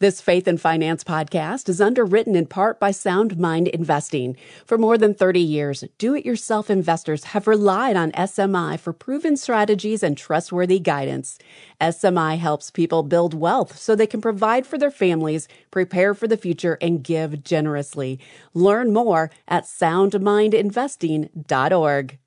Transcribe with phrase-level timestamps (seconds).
[0.00, 4.34] This Faith and Finance podcast is underwritten in part by Sound Mind Investing.
[4.64, 9.36] For more than 30 years, do it yourself investors have relied on SMI for proven
[9.36, 11.38] strategies and trustworthy guidance.
[11.82, 16.38] SMI helps people build wealth so they can provide for their families, prepare for the
[16.38, 18.18] future, and give generously.
[18.54, 22.18] Learn more at soundmindinvesting.org.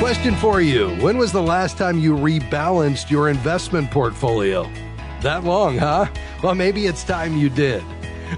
[0.00, 4.66] Question for you When was the last time you rebalanced your investment portfolio?
[5.20, 6.06] That long, huh?
[6.42, 7.82] Well, maybe it's time you did.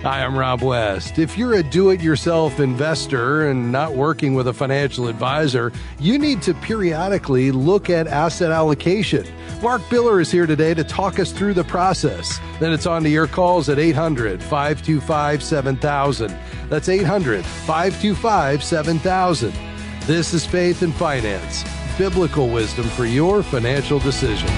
[0.02, 1.20] Hi, I'm Rob West.
[1.20, 5.70] If you're a do it yourself investor and not working with a financial advisor,
[6.00, 9.24] you need to periodically look at asset allocation.
[9.62, 12.40] Mark Biller is here today to talk us through the process.
[12.58, 16.36] Then it's on to your calls at 800 525 7000.
[16.68, 19.71] That's 800 525 7000.
[20.06, 21.62] This is Faith and Finance,
[21.96, 24.50] biblical wisdom for your financial decisions.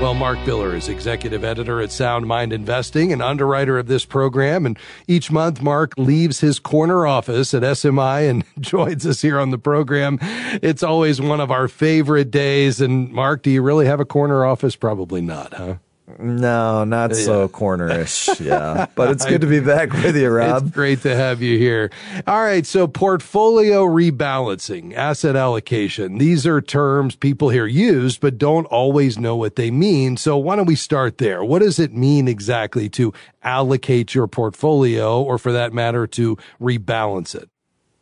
[0.00, 4.64] Well, Mark Biller is executive editor at Sound Mind Investing and underwriter of this program.
[4.64, 9.50] And each month, Mark leaves his corner office at SMI and joins us here on
[9.50, 10.18] the program.
[10.62, 12.80] It's always one of our favorite days.
[12.80, 14.76] And Mark, do you really have a corner office?
[14.76, 15.74] Probably not, huh?
[16.18, 17.16] No, not yeah.
[17.16, 18.26] so cornerish.
[18.46, 18.86] Yeah.
[18.94, 20.66] But it's good to be back with you, Rob.
[20.66, 21.90] It's great to have you here.
[22.26, 22.64] All right.
[22.64, 26.18] So portfolio rebalancing, asset allocation.
[26.18, 30.16] These are terms people here use, but don't always know what they mean.
[30.16, 31.42] So why don't we start there?
[31.42, 37.34] What does it mean exactly to allocate your portfolio or for that matter to rebalance
[37.34, 37.48] it?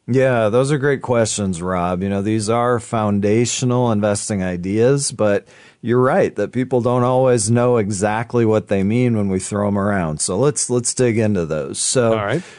[0.06, 2.02] Yeah, those are great questions, Rob.
[2.02, 5.48] You know, these are foundational investing ideas, but
[5.80, 9.78] you're right that people don't always know exactly what they mean when we throw them
[9.78, 10.20] around.
[10.20, 11.78] So let's let's dig into those.
[11.78, 12.12] So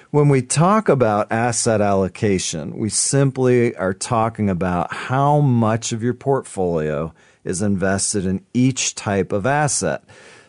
[0.09, 6.15] when we talk about asset allocation, we simply are talking about how much of your
[6.15, 10.03] portfolio is invested in each type of asset.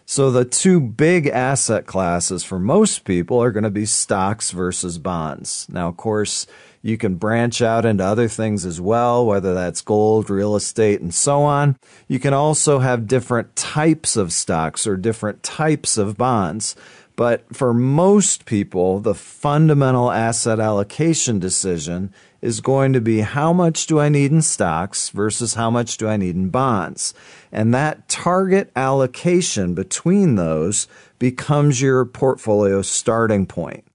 [0.07, 4.99] So the two big asset classes for most people are going to be stocks versus
[4.99, 5.67] bonds.
[5.69, 6.47] Now, of course,
[6.87, 11.13] you can branch out into other things as well, whether that's gold, real estate, and
[11.13, 11.77] so on.
[12.07, 16.77] You can also have different types of stocks or different types of bonds.
[17.17, 23.89] But for most people, the fundamental asset allocation decision is going to be how much
[23.89, 27.15] do I need in stocks versus how much do I need in bonds.
[27.51, 30.87] And that target allocation between those
[31.19, 33.86] becomes your portfolio starting point.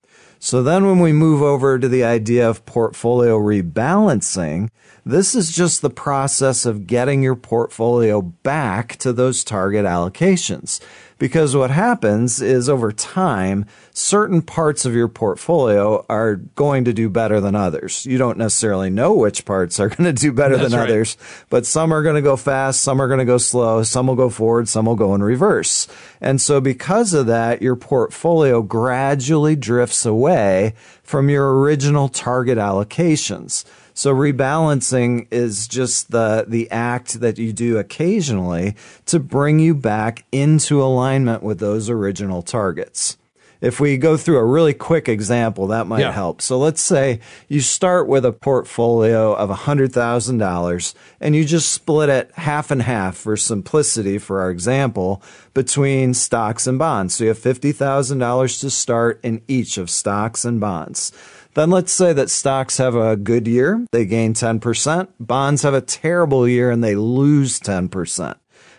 [0.43, 4.69] So then when we move over to the idea of portfolio rebalancing,
[5.05, 10.79] this is just the process of getting your portfolio back to those target allocations.
[11.17, 17.09] Because what happens is over time, certain parts of your portfolio are going to do
[17.09, 18.07] better than others.
[18.07, 20.89] You don't necessarily know which parts are going to do better That's than right.
[20.89, 21.17] others,
[21.49, 24.15] but some are going to go fast, some are going to go slow, some will
[24.15, 25.87] go forward, some will go in reverse.
[26.19, 30.73] And so because of that, your portfolio gradually drifts away
[31.03, 33.63] from your original target allocations.
[34.01, 38.75] So rebalancing is just the, the act that you do occasionally
[39.05, 43.19] to bring you back into alignment with those original targets.
[43.61, 46.11] If we go through a really quick example, that might yeah.
[46.11, 46.41] help.
[46.41, 52.31] So let's say you start with a portfolio of $100,000 and you just split it
[52.37, 55.21] half and half for simplicity for our example
[55.53, 57.13] between stocks and bonds.
[57.13, 61.11] So you have $50,000 to start in each of stocks and bonds.
[61.53, 65.07] Then let's say that stocks have a good year, they gain 10%.
[65.19, 68.35] Bonds have a terrible year and they lose 10%.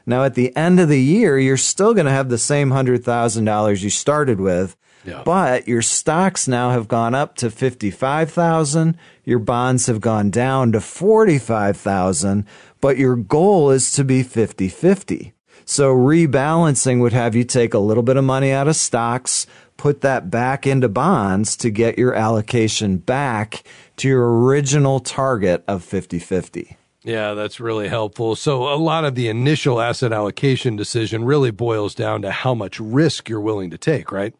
[0.06, 3.82] Now, at the end of the year, you're still going to have the same $100,000
[3.82, 5.22] you started with, yeah.
[5.24, 8.96] but your stocks now have gone up to 55,000.
[9.24, 12.46] Your bonds have gone down to 45,000,
[12.80, 15.34] but your goal is to be 50 50.
[15.64, 19.46] So rebalancing would have you take a little bit of money out of stocks,
[19.82, 23.64] put that back into bonds to get your allocation back
[23.96, 26.76] to your original target of 50 50.
[27.02, 28.36] Yeah, that's really helpful.
[28.36, 32.78] So, a lot of the initial asset allocation decision really boils down to how much
[32.78, 34.32] risk you're willing to take, right?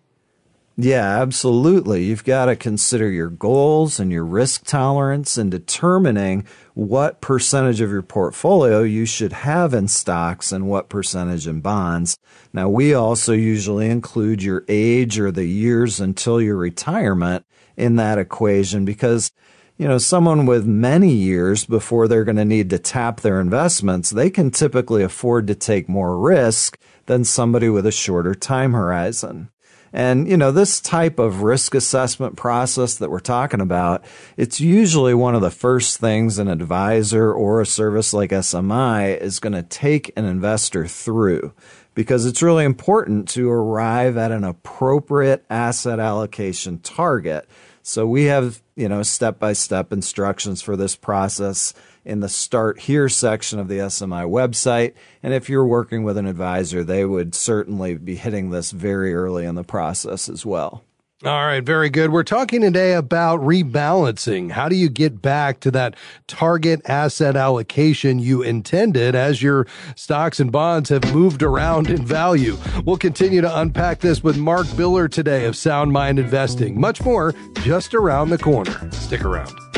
[0.77, 2.05] Yeah, absolutely.
[2.05, 7.91] You've got to consider your goals and your risk tolerance and determining what percentage of
[7.91, 12.17] your portfolio you should have in stocks and what percentage in bonds.
[12.55, 17.45] Now, we also usually include your age or the years until your retirement
[17.77, 19.31] in that equation because
[19.79, 24.11] you know, someone with many years before they're going to need to tap their investments,
[24.11, 29.51] they can typically afford to take more risk than somebody with a shorter time horizon.
[29.93, 34.05] And, you know, this type of risk assessment process that we're talking about,
[34.37, 39.39] it's usually one of the first things an advisor or a service like SMI is
[39.39, 41.53] going to take an investor through
[41.95, 47.47] because it's really important to arrive at an appropriate asset allocation target.
[47.83, 52.81] So we have, you know, step by step instructions for this process in the start
[52.81, 54.95] here section of the SMI website.
[55.23, 59.45] And if you're working with an advisor, they would certainly be hitting this very early
[59.45, 60.85] in the process as well.
[61.25, 62.11] All right, very good.
[62.11, 64.51] We're talking today about rebalancing.
[64.51, 65.95] How do you get back to that
[66.27, 72.59] target asset allocation you intended as your stocks and bonds have moved around in value?
[72.85, 76.81] We'll continue to unpack this with Mark Biller today of Sound Mind Investing.
[76.81, 78.91] Much more just around the corner.
[78.91, 79.72] Stick around.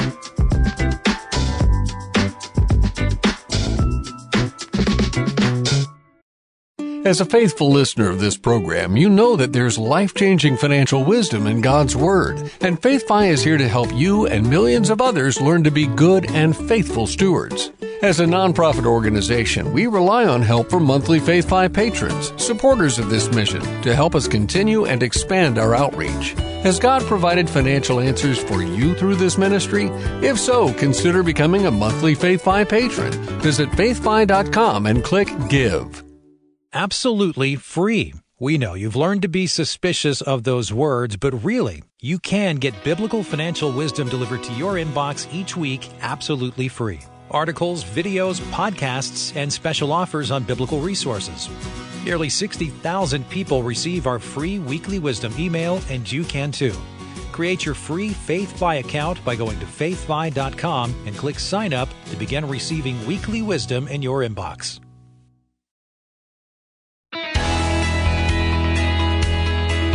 [7.05, 11.47] As a faithful listener of this program, you know that there's life changing financial wisdom
[11.47, 15.62] in God's Word, and FaithFi is here to help you and millions of others learn
[15.65, 17.71] to be good and faithful stewards.
[18.01, 23.31] As a nonprofit organization, we rely on help from monthly FaithFi patrons, supporters of this
[23.33, 26.31] mission, to help us continue and expand our outreach.
[26.62, 29.89] Has God provided financial answers for you through this ministry?
[30.23, 33.12] If so, consider becoming a monthly FaithFi patron.
[33.41, 36.04] Visit faithfi.com and click Give
[36.75, 38.12] absolutely free.
[38.41, 42.85] We know you've learned to be suspicious of those words, but really, you can get
[42.85, 47.00] biblical financial wisdom delivered to your inbox each week absolutely free.
[47.31, 51.49] Articles, videos, podcasts, and special offers on biblical resources.
[52.05, 56.75] Nearly 60,000 people receive our free weekly wisdom email, and you can too.
[57.32, 62.47] Create your free FaithFi account by going to faithfi.com and click sign up to begin
[62.47, 64.84] receiving weekly wisdom in your inbox.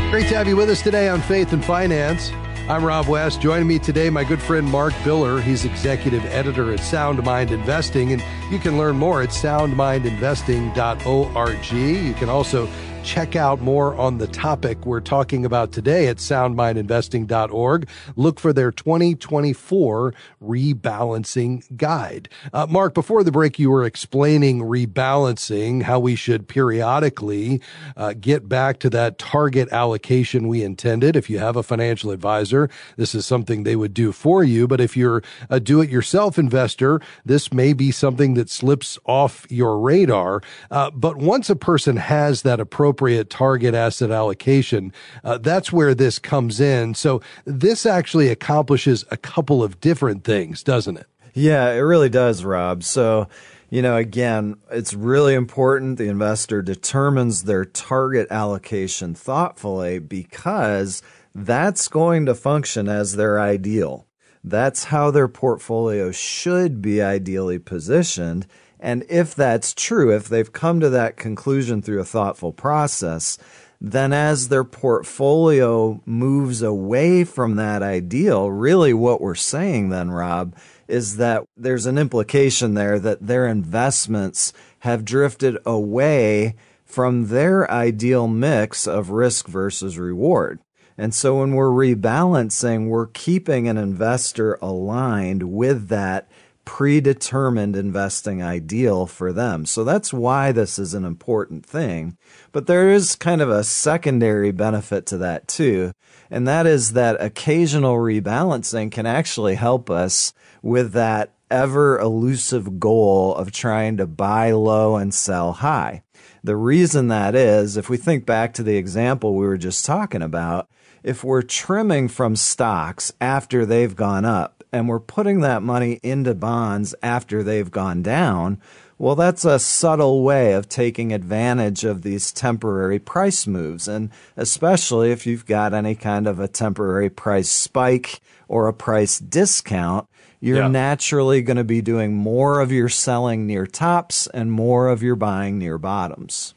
[0.09, 2.31] Great to have you with us today on Faith and Finance.
[2.67, 3.41] I'm Rob West.
[3.41, 5.39] Joining me today, my good friend Mark Biller.
[5.39, 11.71] He's executive editor at Sound Mind Investing, and you can learn more at soundmindinvesting.org.
[11.71, 12.67] You can also
[13.09, 17.89] check out more on the topic we're talking about today at soundmindinvesting.org.
[18.15, 20.13] Look for their 2024
[20.43, 22.29] rebalancing guide.
[22.53, 27.61] Uh, Mark, before the break, you were explaining rebalancing, how we should periodically
[27.97, 31.15] uh, get back to that target allocation we intended.
[31.15, 34.67] If you have a financial advisor, this is something they would do for you.
[34.67, 39.47] But if you're a do it yourself investor, this may be something that slips off
[39.49, 40.43] your radar.
[40.69, 44.91] Uh, but once a person has that approach, appropriate target asset allocation.
[45.23, 46.93] Uh, that's where this comes in.
[46.93, 51.07] So this actually accomplishes a couple of different things, doesn't it?
[51.33, 52.83] Yeah, it really does, Rob.
[52.83, 53.29] So,
[53.69, 61.01] you know, again, it's really important the investor determines their target allocation thoughtfully because
[61.33, 64.07] that's going to function as their ideal.
[64.43, 68.45] That's how their portfolio should be ideally positioned.
[68.79, 73.37] And if that's true, if they've come to that conclusion through a thoughtful process,
[73.81, 80.55] then as their portfolio moves away from that ideal, really what we're saying then, Rob,
[80.87, 86.55] is that there's an implication there that their investments have drifted away
[86.85, 90.59] from their ideal mix of risk versus reward.
[90.97, 96.27] And so when we're rebalancing, we're keeping an investor aligned with that
[96.69, 99.65] predetermined investing ideal for them.
[99.65, 102.15] So that's why this is an important thing.
[102.51, 105.93] But there is kind of a secondary benefit to that too.
[106.29, 113.33] And that is that occasional rebalancing can actually help us with that ever elusive goal
[113.33, 116.03] of trying to buy low and sell high.
[116.43, 120.21] The reason that is, if we think back to the example we were just talking
[120.21, 120.69] about,
[121.01, 126.33] if we're trimming from stocks after they've gone up, and we're putting that money into
[126.33, 128.61] bonds after they've gone down,
[128.97, 133.87] well, that's a subtle way of taking advantage of these temporary price moves.
[133.87, 139.17] And especially if you've got any kind of a temporary price spike or a price
[139.17, 140.07] discount,
[140.41, 140.67] you're yeah.
[140.67, 145.15] naturally going to be doing more of your selling near tops and more of your
[145.15, 146.53] buying near bottoms.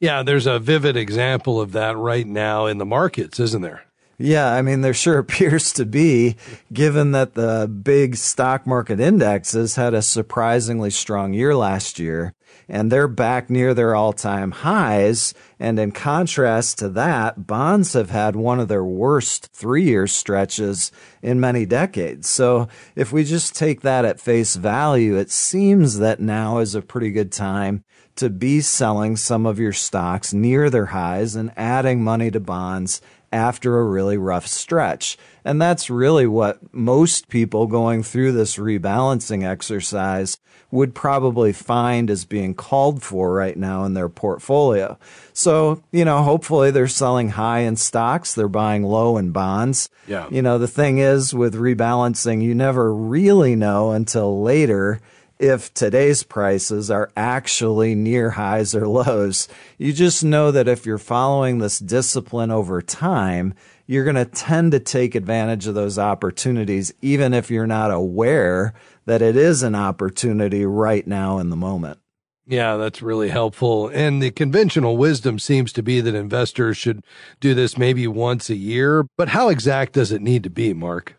[0.00, 3.84] Yeah, there's a vivid example of that right now in the markets, isn't there?
[4.18, 6.36] Yeah, I mean, there sure appears to be,
[6.72, 12.34] given that the big stock market indexes had a surprisingly strong year last year.
[12.68, 15.34] and they're back near their all time highs.
[15.58, 20.92] And in contrast to that, bonds have had one of their worst three year stretches
[21.22, 22.28] in many decades.
[22.28, 26.82] So if we just take that at face value, it seems that now is a
[26.82, 27.84] pretty good time
[28.16, 33.00] to be selling some of your stocks near their highs and adding money to bonds
[33.32, 35.18] after a really rough stretch.
[35.44, 40.38] And that's really what most people going through this rebalancing exercise
[40.70, 44.98] would probably find as being called for right now in their portfolio.
[45.32, 49.88] So, you know, hopefully they're selling high in stocks, they're buying low in bonds.
[50.06, 50.28] Yeah.
[50.30, 55.00] You know, the thing is with rebalancing, you never really know until later
[55.38, 59.48] if today's prices are actually near highs or lows.
[59.78, 63.54] You just know that if you're following this discipline over time,
[63.86, 68.74] you're going to tend to take advantage of those opportunities, even if you're not aware
[69.06, 71.98] that it is an opportunity right now in the moment.
[72.46, 73.88] Yeah, that's really helpful.
[73.88, 77.04] And the conventional wisdom seems to be that investors should
[77.40, 79.06] do this maybe once a year.
[79.18, 81.17] But how exact does it need to be, Mark?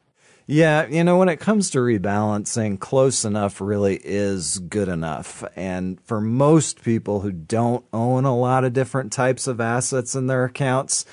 [0.51, 5.43] Yeah, you know, when it comes to rebalancing, close enough really is good enough.
[5.55, 10.25] And for most people who don't own a lot of different types of assets in
[10.25, 11.05] their accounts,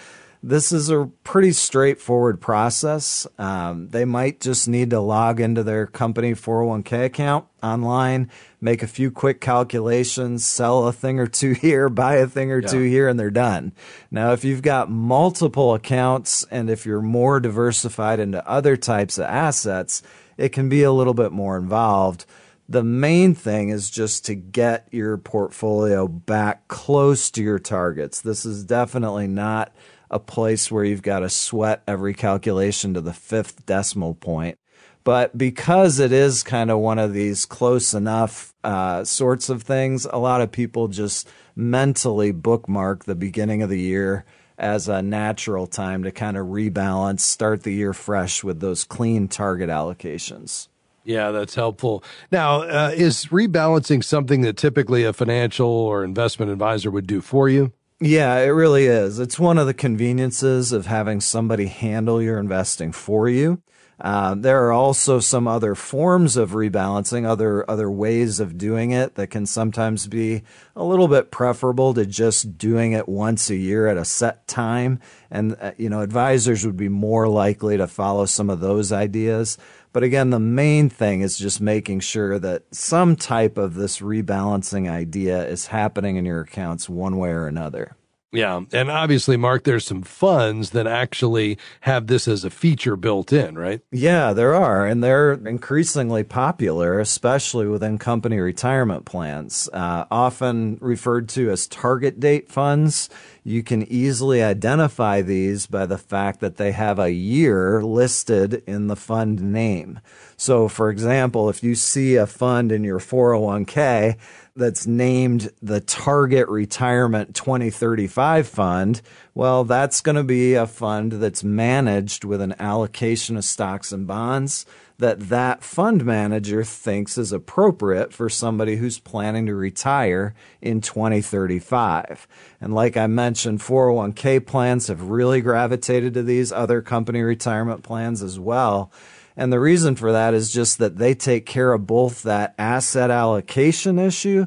[0.43, 3.27] this is a pretty straightforward process.
[3.39, 8.87] Um, they might just need to log into their company 401k account online, make a
[8.87, 12.69] few quick calculations, sell a thing or two here, buy a thing or yeah.
[12.69, 13.73] two here, and they're done.
[14.11, 19.25] Now, if you've got multiple accounts and if you're more diversified into other types of
[19.25, 20.03] assets,
[20.37, 22.27] it can be a little bit more involved.
[22.69, 28.21] The main thing is just to get your portfolio back close to your targets.
[28.21, 29.73] This is definitely not
[30.11, 34.59] a place where you've got to sweat every calculation to the fifth decimal point.
[35.05, 40.05] But because it is kind of one of these close enough uh, sorts of things,
[40.05, 44.25] a lot of people just mentally bookmark the beginning of the year
[44.59, 49.29] as a natural time to kind of rebalance, start the year fresh with those clean
[49.29, 50.69] target allocations.
[51.05, 52.03] Yeah, that's helpful.
[52.33, 57.49] Now, uh, is rebalancing something that typically a financial or investment advisor would do for
[57.49, 57.73] you?
[58.01, 59.19] Yeah, it really is.
[59.19, 63.63] It's one of the conveniences of having somebody handle your investing for you.
[63.99, 69.15] Uh, there are also some other forms of rebalancing, other other ways of doing it
[69.15, 70.43] that can sometimes be
[70.75, 75.01] a little bit preferable to just doing it once a year at a set time.
[75.31, 79.57] And uh, you know, advisors would be more likely to follow some of those ideas.
[79.97, 84.91] But again, the main thing is just making sure that some type of this rebalancing
[84.91, 87.97] idea is happening in your accounts one way or another.
[88.31, 88.61] Yeah.
[88.75, 93.57] And obviously, Mark, there's some funds that actually have this as a feature built in,
[93.57, 93.81] right?
[93.91, 94.85] Yeah, there are.
[94.85, 102.21] And they're increasingly popular, especially within company retirement plans, uh, often referred to as target
[102.21, 103.09] date funds.
[103.47, 108.89] You can easily identify these by the fact that they have a year listed in
[108.89, 110.01] the fund name.
[110.37, 114.17] So, for example, if you see a fund in your 401k
[114.57, 119.01] that's named the Target Retirement 2035 Fund,
[119.33, 124.09] well, that's going to be a fund that's managed with an allocation of stocks and
[124.09, 124.67] bonds
[124.99, 132.27] that that fund manager thinks is appropriate for somebody who's planning to retire in 2035.
[132.61, 138.23] And like I mentioned, 401k plans have really gravitated to these other company retirement plans
[138.23, 138.91] as well.
[139.37, 143.11] And the reason for that is just that they take care of both that asset
[143.11, 144.47] allocation issue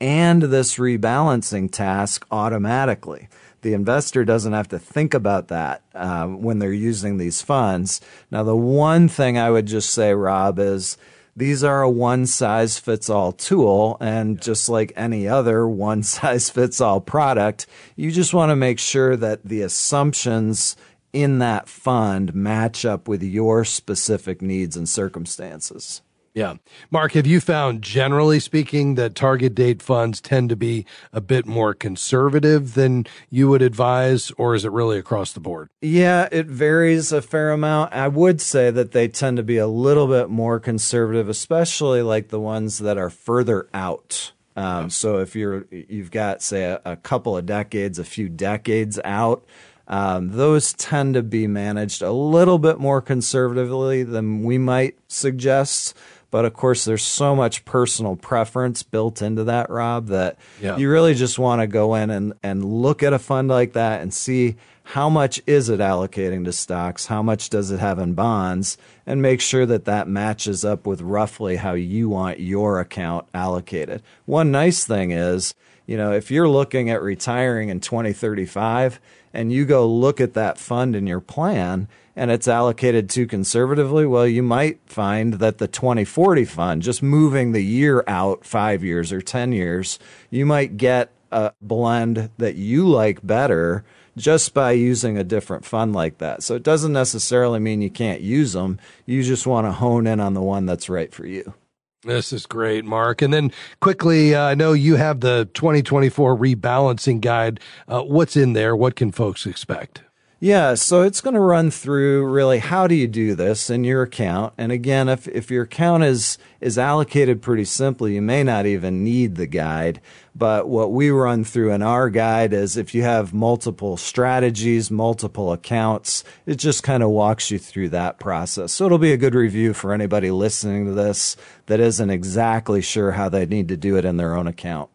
[0.00, 3.28] and this rebalancing task automatically.
[3.62, 8.00] The investor doesn't have to think about that uh, when they're using these funds.
[8.30, 10.96] Now, the one thing I would just say, Rob, is
[11.36, 13.96] these are a one size fits all tool.
[14.00, 18.78] And just like any other one size fits all product, you just want to make
[18.78, 20.76] sure that the assumptions
[21.12, 26.02] in that fund match up with your specific needs and circumstances.
[26.32, 26.54] Yeah.
[26.90, 31.44] Mark, have you found, generally speaking, that target date funds tend to be a bit
[31.44, 35.70] more conservative than you would advise, or is it really across the board?
[35.80, 37.92] Yeah, it varies a fair amount.
[37.92, 42.28] I would say that they tend to be a little bit more conservative, especially like
[42.28, 44.32] the ones that are further out.
[44.56, 49.00] Um, so if you're you've got say a, a couple of decades, a few decades
[49.04, 49.44] out,
[49.88, 55.96] um, those tend to be managed a little bit more conservatively than we might suggest.
[56.30, 60.76] But of course, there's so much personal preference built into that, Rob, that Yeah.
[60.76, 64.00] you really just want to go in and, and look at a fund like that
[64.00, 68.14] and see how much is it allocating to stocks, how much does it have in
[68.14, 73.26] bonds, and make sure that that matches up with roughly how you want your account
[73.34, 74.02] allocated.
[74.26, 75.54] One nice thing is,
[75.86, 79.00] you know, if you're looking at retiring in 2035
[79.32, 81.88] and you go look at that fund in your plan
[82.20, 87.52] and it's allocated too conservatively, well, you might find that the 2040 fund, just moving
[87.52, 89.98] the year out five years or 10 years,
[90.28, 93.86] you might get a blend that you like better
[94.18, 96.42] just by using a different fund like that.
[96.42, 98.78] So it doesn't necessarily mean you can't use them.
[99.06, 101.54] You just want to hone in on the one that's right for you.
[102.02, 103.22] This is great, Mark.
[103.22, 103.50] And then
[103.80, 107.60] quickly, uh, I know you have the 2024 rebalancing guide.
[107.88, 108.76] Uh, what's in there?
[108.76, 110.02] What can folks expect?
[110.42, 114.00] Yeah, so it's going to run through really how do you do this in your
[114.00, 114.54] account.
[114.56, 119.04] And again, if, if your account is is allocated pretty simply, you may not even
[119.04, 120.00] need the guide.
[120.34, 125.52] But what we run through in our guide is if you have multiple strategies, multiple
[125.52, 128.72] accounts, it just kind of walks you through that process.
[128.72, 133.12] So it'll be a good review for anybody listening to this that isn't exactly sure
[133.12, 134.88] how they need to do it in their own account.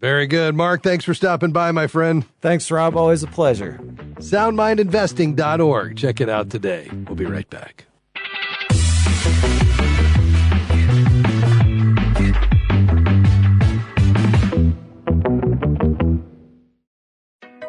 [0.00, 0.54] Very good.
[0.54, 2.24] Mark, thanks for stopping by, my friend.
[2.40, 2.96] Thanks, Rob.
[2.96, 3.78] Always a pleasure.
[4.16, 5.96] SoundMindInvesting.org.
[5.96, 6.88] Check it out today.
[7.06, 7.84] We'll be right back.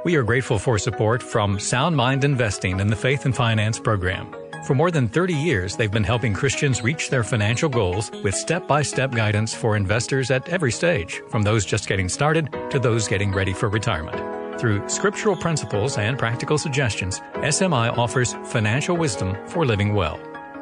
[0.03, 4.40] We are grateful for support from Sound Mind Investing in the Faith and Finance program.
[4.63, 8.67] For more than 30 years, they've been helping Christians reach their financial goals with step
[8.67, 13.07] by step guidance for investors at every stage, from those just getting started to those
[13.07, 14.59] getting ready for retirement.
[14.59, 20.19] Through scriptural principles and practical suggestions, SMI offers financial wisdom for living well.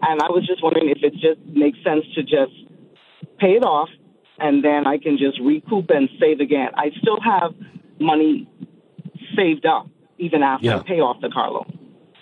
[0.00, 2.54] and I was just wondering if it just makes sense to just
[3.38, 3.88] pay it off,
[4.38, 6.68] and then I can just recoup and save again.
[6.74, 7.52] I still have
[7.98, 8.48] money
[9.34, 10.78] saved up even after Yeah.
[10.78, 11.77] I pay off the car loan.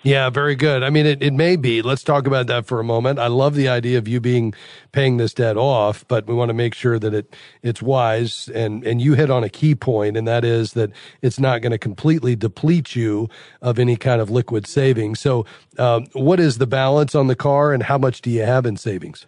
[0.07, 0.83] Yeah, very good.
[0.83, 1.81] I mean, it, it may be.
[1.81, 3.19] Let's talk about that for a moment.
[3.19, 4.53] I love the idea of you being
[4.93, 8.49] paying this debt off, but we want to make sure that it it's wise.
[8.55, 10.91] And and you hit on a key point, and that is that
[11.21, 13.27] it's not going to completely deplete you
[13.61, 15.19] of any kind of liquid savings.
[15.19, 15.45] So,
[15.77, 18.77] um, what is the balance on the car, and how much do you have in
[18.77, 19.25] savings?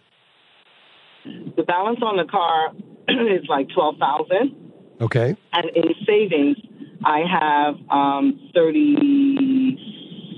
[1.26, 2.72] The balance on the car
[3.08, 4.56] is like twelve thousand.
[5.02, 5.36] Okay.
[5.52, 6.56] and in savings,
[7.04, 8.50] I have um,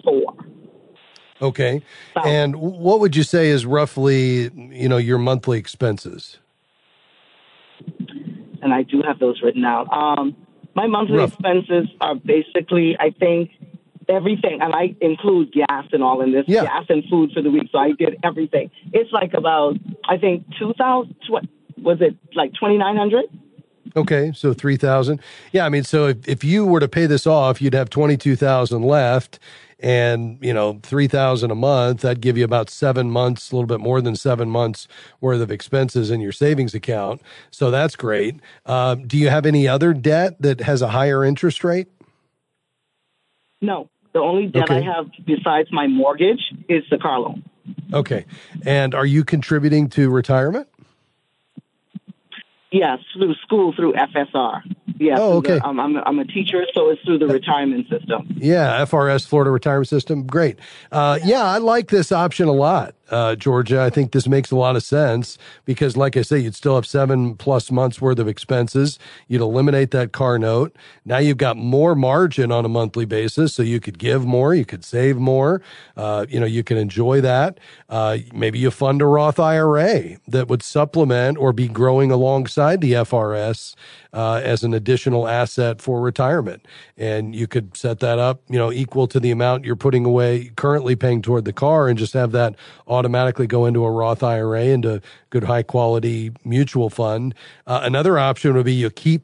[0.04, 0.34] 34.
[1.40, 1.82] Okay.
[2.14, 6.38] So- And what would you say is roughly, you know, your monthly expenses?
[8.62, 9.88] And I do have those written out.
[9.92, 10.36] Um,
[10.74, 11.32] my monthly Rough.
[11.32, 13.50] expenses are basically, I think,
[14.08, 16.64] everything, and I include gas and all in this, Yeah.
[16.64, 17.68] gas and food for the week.
[17.72, 18.70] So I did everything.
[18.92, 19.76] It's like about,
[20.08, 21.48] I think, 2000, tw-
[21.82, 23.24] was it like 2900
[23.94, 25.20] Okay, so three thousand.
[25.52, 28.16] Yeah, I mean, so if, if you were to pay this off, you'd have twenty
[28.16, 29.38] two thousand left,
[29.80, 32.00] and you know three thousand a month.
[32.00, 34.88] That'd give you about seven months, a little bit more than seven months
[35.20, 37.20] worth of expenses in your savings account.
[37.50, 38.36] So that's great.
[38.64, 41.88] Um, do you have any other debt that has a higher interest rate?
[43.60, 43.88] No.
[44.12, 47.42] The only debt I have besides my mortgage is the car loan.
[47.94, 48.26] Okay,
[48.66, 50.68] and are you contributing to retirement?
[52.72, 54.62] Yes, through school, through FSR.
[54.98, 55.68] Yes, Oh, through the- okay.
[55.68, 58.34] um, I'm, I'm a teacher, so it's through the retirement system.
[58.38, 60.26] Yeah, FRS Florida Retirement System.
[60.26, 60.58] Great.
[60.90, 62.94] Uh, yeah, I like this option a lot.
[63.12, 63.80] Uh, Georgia.
[63.80, 66.86] I think this makes a lot of sense because, like I say, you'd still have
[66.86, 68.98] seven plus months worth of expenses.
[69.28, 70.74] You'd eliminate that car note.
[71.04, 74.64] Now you've got more margin on a monthly basis, so you could give more, you
[74.64, 75.62] could save more.
[75.96, 77.60] Uh, you know, you can enjoy that.
[77.88, 82.92] Uh, maybe you fund a Roth IRA that would supplement or be growing alongside the
[82.92, 83.74] FRS
[84.12, 86.66] uh, as an additional asset for retirement.
[86.96, 90.50] And you could set that up, you know, equal to the amount you're putting away
[90.56, 92.54] currently paying toward the car and just have that
[93.02, 97.34] automatically go into a Roth IRA into good high quality mutual fund.
[97.66, 99.22] Uh, another option would be you keep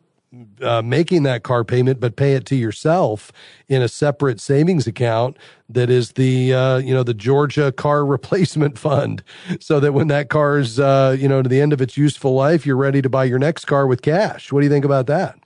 [0.60, 3.32] uh, making that car payment, but pay it to yourself
[3.68, 5.36] in a separate savings account
[5.68, 9.22] that is the uh, you know the Georgia Car Replacement Fund,
[9.60, 12.34] so that when that car is uh, you know to the end of its useful
[12.34, 14.52] life, you're ready to buy your next car with cash.
[14.52, 15.37] What do you think about that?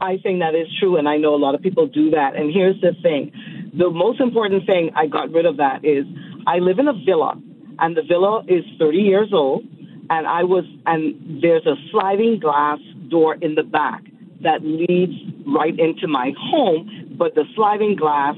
[0.00, 2.36] I think that is true, and I know a lot of people do that.
[2.36, 3.32] And here's the thing:
[3.72, 6.04] the most important thing I got rid of that is
[6.46, 7.40] I live in a villa,
[7.78, 9.64] and the villa is 30 years old,
[10.10, 14.04] and I was and there's a sliding glass door in the back
[14.42, 15.12] that leads
[15.46, 18.36] right into my home, but the sliding glass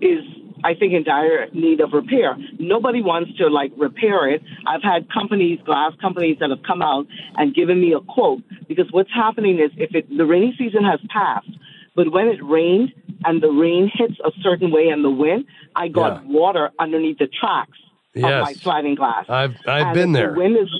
[0.00, 0.24] is
[0.64, 2.36] I think in dire need of repair.
[2.58, 4.42] Nobody wants to like repair it.
[4.66, 8.86] I've had companies, glass companies that have come out and given me a quote because
[8.90, 11.50] what's happening is if it, the rainy season has passed,
[11.94, 12.92] but when it rained
[13.26, 15.44] and the rain hits a certain way and the wind,
[15.76, 16.32] I got Yeah.
[16.40, 17.78] water underneath the tracks
[18.16, 19.26] of my sliding glass.
[19.28, 20.32] I've I've And been there.
[20.32, 20.70] The wind is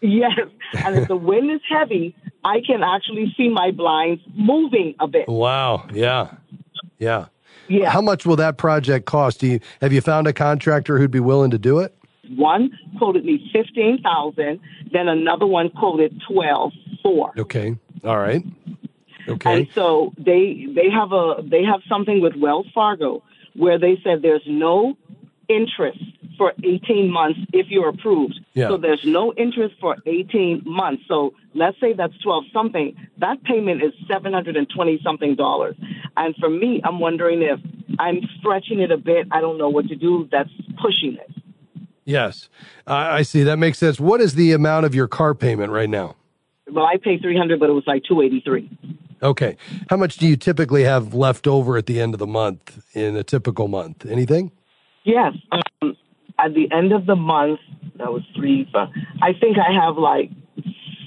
[0.00, 0.38] yes,
[0.84, 5.28] and if the wind is heavy, I can actually see my blinds moving a bit.
[5.28, 5.86] Wow.
[5.92, 6.34] Yeah.
[6.98, 7.26] Yeah.
[7.68, 7.90] Yeah.
[7.90, 9.40] How much will that project cost?
[9.40, 11.96] Do you have you found a contractor who'd be willing to do it?
[12.36, 14.60] One quoted me fifteen thousand,
[14.92, 16.72] then another one quoted twelve
[17.02, 17.32] four.
[17.38, 17.76] Okay.
[18.04, 18.42] All right.
[19.28, 19.58] Okay.
[19.58, 23.22] And so they they have a they have something with Wells Fargo
[23.54, 24.96] where they said there's no
[25.48, 26.02] interest
[26.36, 28.40] for 18 months if you're approved.
[28.54, 28.68] Yeah.
[28.68, 31.02] So there's no interest for 18 months.
[31.08, 32.96] So let's say that's 12 something.
[33.18, 35.76] That payment is 720 something dollars.
[36.16, 37.60] And for me, I'm wondering if
[37.98, 39.28] I'm stretching it a bit.
[39.30, 40.28] I don't know what to do.
[40.30, 41.30] That's pushing it.
[42.04, 42.48] Yes,
[42.86, 43.44] I I see.
[43.44, 44.00] That makes sense.
[44.00, 46.16] What is the amount of your car payment right now?
[46.68, 48.98] Well, I pay 300, but it was like 283.
[49.22, 49.56] Okay.
[49.88, 53.16] How much do you typically have left over at the end of the month in
[53.16, 54.04] a typical month?
[54.04, 54.50] Anything?
[55.04, 55.34] Yes.
[56.44, 57.60] At the end of the month,
[57.96, 58.68] that was three.
[58.72, 58.88] Five,
[59.20, 60.30] I think I have like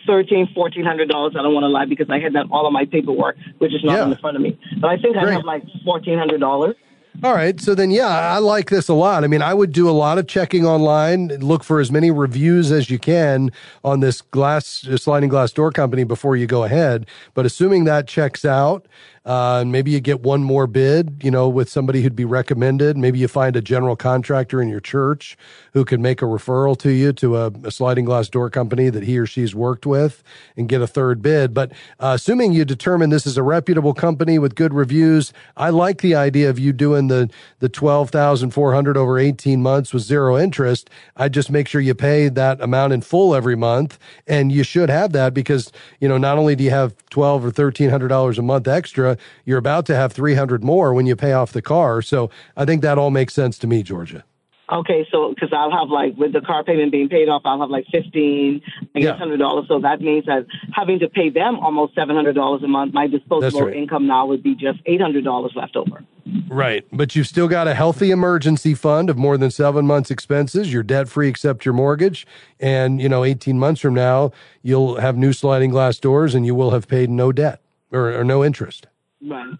[0.07, 1.33] thirteen, fourteen hundred dollars.
[1.37, 3.83] I don't want to lie because I had that all of my paperwork, which is
[3.83, 4.03] not Yeah.
[4.03, 4.57] in the front of me.
[4.79, 6.75] But I think I have like fourteen hundred dollars.
[7.23, 7.59] All right.
[7.61, 9.23] So then, yeah, I like this a lot.
[9.23, 12.73] I mean, I would do a lot of checking online, look for as many reviews
[12.73, 13.51] as you can
[13.85, 17.05] on this glass, sliding glass door company before you go ahead.
[17.33, 18.85] But assuming that checks out,
[19.25, 22.95] uh, and maybe you get one more bid, you know, with somebody who'd be recommended.
[22.97, 25.35] Maybe you find a general contractor in your church
[25.73, 29.03] who can make a referral to you to a, a sliding glass door company that
[29.03, 30.23] he or she's worked with
[30.55, 31.53] and get a third bid.
[31.53, 36.01] But uh, assuming you determine this is a reputable company with good reviews, I like
[36.01, 40.03] the idea of you doing the the twelve thousand four hundred over eighteen months with
[40.03, 40.89] zero interest.
[41.17, 44.89] I just make sure you pay that amount in full every month, and you should
[44.89, 48.37] have that because you know not only do you have twelve or thirteen hundred dollars
[48.37, 49.14] a month extra,
[49.45, 52.01] you're about to have three hundred more when you pay off the car.
[52.01, 54.23] So I think that all makes sense to me, Georgia.
[54.67, 57.69] Okay, so because I'll have like with the car payment being paid off, I'll have
[57.69, 58.63] like fifteen,
[58.95, 59.15] I guess Yeah.
[59.15, 59.65] hundred dollars.
[59.67, 63.05] So that means that having to pay them almost seven hundred dollars a month, my
[63.05, 63.75] disposable right.
[63.75, 66.03] income now would be just eight hundred dollars left over.
[66.49, 66.83] Right.
[66.91, 70.73] But you've still got a healthy emergency fund of more than seven months' expenses.
[70.73, 72.25] You're debt free except your mortgage.
[72.59, 74.31] And, you know, 18 months from now,
[74.63, 78.23] you'll have new sliding glass doors and you will have paid no debt or, or
[78.23, 78.87] no interest.
[79.25, 79.57] Right.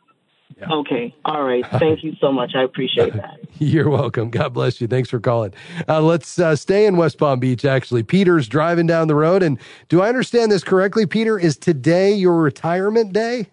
[0.71, 1.13] Okay.
[1.25, 1.65] All right.
[1.79, 2.53] Thank you so much.
[2.55, 3.39] I appreciate that.
[3.59, 4.29] You're welcome.
[4.29, 4.87] God bless you.
[4.87, 5.53] Thanks for calling.
[5.87, 8.03] Uh, let's uh, stay in West Palm Beach, actually.
[8.03, 9.43] Peter's driving down the road.
[9.43, 11.37] And do I understand this correctly, Peter?
[11.37, 13.47] Is today your retirement day?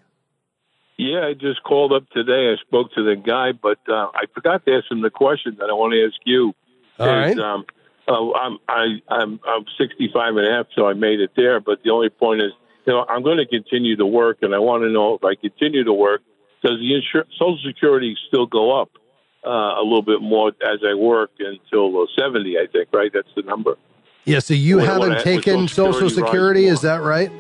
[0.97, 2.53] Yeah, I just called up today.
[2.53, 5.69] I spoke to the guy, but uh, I forgot to ask him the question that
[5.69, 6.55] I want to ask you.
[6.99, 7.37] All right.
[7.39, 7.65] Um,
[8.07, 11.61] uh, I'm I, I'm I'm 65 and a half, so I made it there.
[11.61, 12.53] But the only point is,
[12.87, 15.35] you know, I'm going to continue to work, and I want to know if I
[15.35, 16.23] continue to work,
[16.63, 18.91] does the insur- Social Security still go up
[19.45, 22.59] uh, a little bit more as I work until uh, 70?
[22.59, 23.11] I think, right?
[23.13, 23.77] That's the number.
[24.25, 24.39] Yeah.
[24.39, 27.31] So you What- haven't what taken Social Social Security Security, is that right?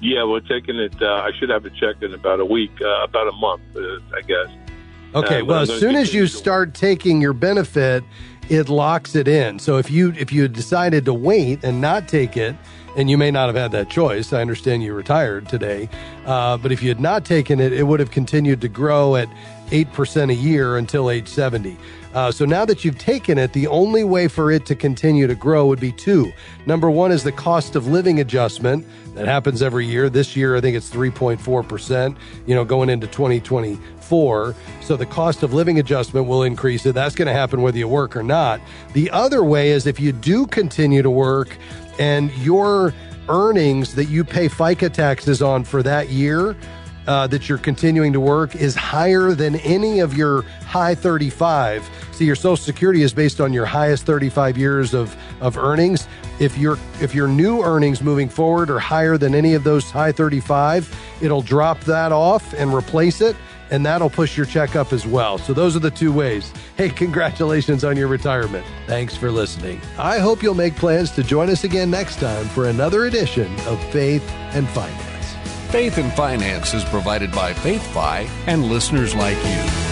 [0.00, 1.00] Yeah, we're taking it.
[1.00, 3.98] Uh, I should have it checked in about a week, uh, about a month, uh,
[4.14, 4.48] I guess.
[5.14, 8.04] Okay, well, as soon as you start taking your benefit,
[8.50, 9.58] it locks it in.
[9.58, 12.54] So if you if you decided to wait and not take it,
[12.96, 15.88] and you may not have had that choice, I understand you retired today,
[16.24, 19.28] uh, but if you had not taken it, it would have continued to grow at
[19.70, 21.76] eight percent a year until age seventy.
[22.16, 25.34] Uh, so now that you've taken it, the only way for it to continue to
[25.34, 26.32] grow would be two.
[26.64, 30.08] Number one is the cost of living adjustment that happens every year.
[30.08, 34.54] This year, I think it's 3.4%, you know, going into 2024.
[34.80, 36.94] So the cost of living adjustment will increase it.
[36.94, 38.62] That's going to happen whether you work or not.
[38.94, 41.58] The other way is if you do continue to work
[41.98, 42.92] and your
[43.28, 46.56] earnings that you pay FICA taxes on for that year
[47.06, 51.88] uh, that you're continuing to work is higher than any of your high 35.
[52.12, 56.08] See, your Social Security is based on your highest 35 years of, of earnings.
[56.40, 60.12] If your if your new earnings moving forward are higher than any of those high
[60.12, 63.36] 35, it'll drop that off and replace it
[63.70, 65.38] and that'll push your check up as well.
[65.38, 66.52] So those are the two ways.
[66.76, 68.66] Hey, congratulations on your retirement.
[68.86, 69.80] Thanks for listening.
[69.98, 73.82] I hope you'll make plans to join us again next time for another edition of
[73.92, 75.34] Faith and Finance.
[75.70, 79.85] Faith and Finance is provided by FaithFi and listeners like you.